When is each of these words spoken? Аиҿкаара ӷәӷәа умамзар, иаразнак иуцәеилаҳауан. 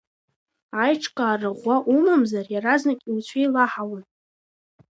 Аиҿкаара 0.83 1.49
ӷәӷәа 1.55 1.75
умамзар, 1.95 2.45
иаразнак 2.49 2.99
иуцәеилаҳауан. 3.09 4.03